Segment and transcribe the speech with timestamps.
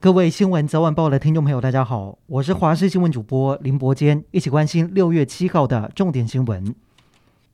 [0.00, 6.72] 各位新闻早晚报的听众朋友，大家好，我是华视新闻主播林伯坚，一起关心六月七号的重点新闻。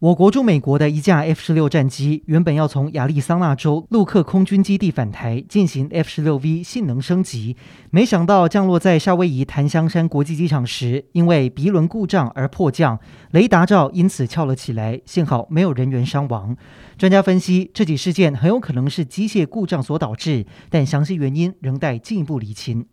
[0.01, 7.57] 我国驻美国的一架 F 十六战机原本要从亚利桑那州陆克空军基地返台进行 F 十六 V 性能升级，
[7.91, 12.99] 没想到降落在夏威夷檀香山国际机场时，因为鼻轮故障而迫降，
[13.31, 16.57] 雷达罩因此翘了起来，幸好没有人员伤亡。
[16.99, 22.85] 专家分析，这起事件很有可能是机械故障所导致，但详细原因仍待进一步厘清。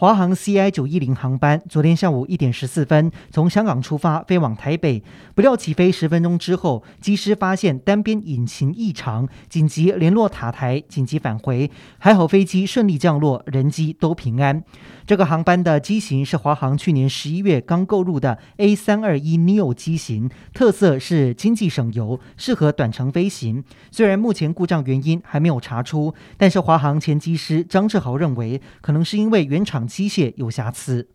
[0.00, 5.02] 华航 CI 九一零航班昨天下午一点十四分从香港出发，飞往台北，
[5.34, 11.68] 不料起飞十分钟之后，机师发现单边引擎异常，紧急联络塔台，紧急返回。
[11.98, 14.62] 还好飞机顺利降落，人机都平安。
[15.04, 23.64] 这个航班的机型是华航去年十一月刚购入的 A 三二一 neo 机型，特色是经济省油，适合短程飞行。
[23.90, 31.08] 虽然目前故障原因还没有查出，但是华航前机师张志豪认为，可能是因为原厂机械有瑕疵。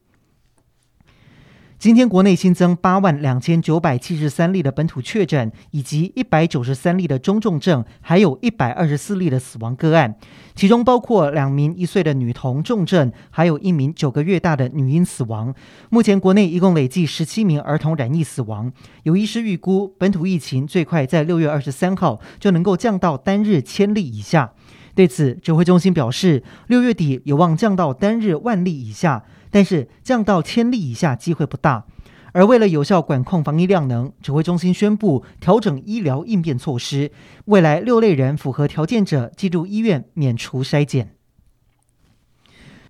[1.80, 10.16] 今天国内新增八万两千九百七十三例的本土确诊，以及一百九十三例的中重症，还有一百二十四例的死亡个案，
[10.56, 15.54] 其中包括两名一岁的女童重症，还有一名九个月大的女婴死亡。
[15.90, 18.72] 目前国内一共累计十七名儿童染疫死亡。
[19.04, 24.54] 有医师预估，本土疫情最快在六月二十三号就能够降到单日千例以下。
[24.96, 29.24] 对此，指挥中心表示，六月底有望降到单日万例以下。
[29.50, 31.86] 但是降到千例以下机会不大，
[32.32, 37.12] 而为了有效管控防疫量能，指挥中心宣布调整医疗应变措施，
[37.46, 41.13] 未来六类人符合条件者进入医院免除筛检。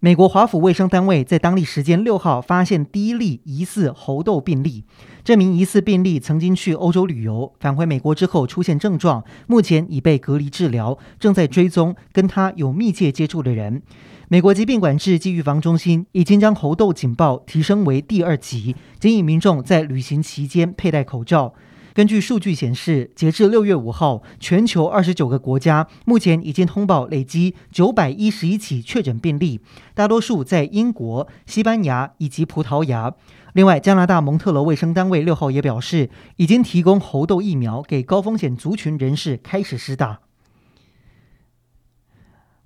[0.03, 4.83] 美国华府卫生单位在当地时间六号发现第一例疑似猴痘病例。
[5.23, 13.81] 这名疑似病例曾经去欧洲旅游，返回美国之后出现症状，目前已被隔离治疗，正在追踪跟他有密切接触的人。
[14.27, 21.53] 美国疾病管制及预防中心已经将猴痘警报提升为第二级，建议民众在旅行期间佩戴口罩。
[21.93, 29.61] 根据数据显示，截至六月五号，全球二十九个国家目前已经通报累积九百一十一起确诊病例，
[29.93, 33.13] 大多数在英国、西班牙以及葡萄牙。
[33.53, 40.21] 另外，加拿大蒙特罗卫生单位六号也表示，已经提供猴痘疫苗给高风险族群人士开始施打。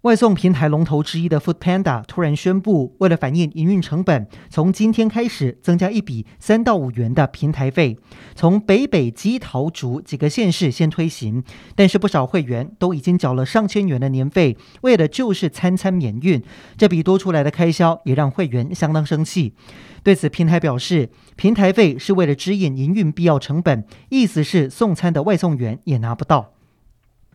[0.08, 7.98] 外送平台龙头之一的 Foodpanda 突然宣布，为了反映营运成本，从今天开始增加一笔三到五元的平台费，
[8.34, 11.44] 从北北基桃竹几个县市先推行。
[11.76, 16.42] 但是不少会员都已经缴了上千元的年费，为的就是餐餐免运。
[16.78, 19.56] 这笔多出来的开销也让会员相当生气。
[20.04, 26.54] 对此，平台表示，平台费是为了支应营运必要成本，意思是送餐的外送员也拿不到。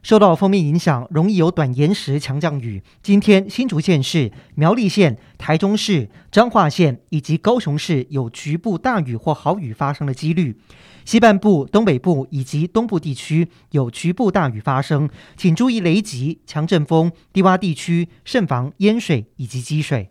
[0.02, 2.82] 受到锋面影响，容易有短延时强降雨。
[3.02, 10.58] 今天新竹县市、苗栗县、台中市、彰化县以及高雄市有局部大雨或豪雨发生的几率。
[11.04, 20.10] 西半部、东北部以及东部地区有局部大雨发生，请注意雷击、强阵风、低洼地区慎防淹水以及积水。